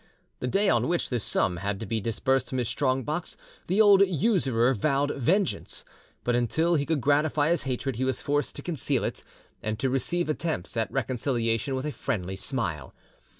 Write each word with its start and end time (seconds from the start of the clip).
The 0.39 0.47
day 0.47 0.67
on 0.67 0.87
which 0.87 1.11
this 1.11 1.23
sum 1.23 1.57
had 1.57 1.79
to 1.79 1.85
be 1.85 2.01
disbursed 2.01 2.49
from 2.49 2.57
his 2.57 2.67
strong 2.67 3.03
box 3.03 3.37
the 3.67 3.79
old 3.79 4.01
usurer 4.01 4.73
vowed 4.73 5.15
vengeance, 5.15 5.85
but 6.23 6.35
until 6.35 6.73
he 6.73 6.87
could 6.87 7.01
gratify 7.01 7.51
his 7.51 7.65
hatred 7.65 7.97
he 7.97 8.03
was 8.03 8.19
forced 8.19 8.55
to 8.55 8.63
conceal 8.63 9.03
it, 9.03 9.23
and 9.61 9.77
to 9.77 9.91
receive 9.91 10.27
attempts 10.27 10.75
at 10.75 10.91
reconciliation 10.91 11.75
with 11.75 11.85
a 11.85 11.91
friendly 11.91 12.35
smile. 12.35 12.95